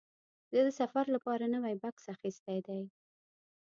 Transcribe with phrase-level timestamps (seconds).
[0.53, 2.81] زه د سفر لپاره نوی بکس اخیستی دی.